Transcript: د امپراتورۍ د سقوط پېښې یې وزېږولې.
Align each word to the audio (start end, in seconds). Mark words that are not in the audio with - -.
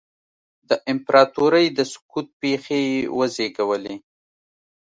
د 0.69 0.71
امپراتورۍ 0.91 1.65
د 1.77 1.79
سقوط 1.93 2.27
پېښې 2.41 2.79
یې 2.91 2.99
وزېږولې. 3.17 3.95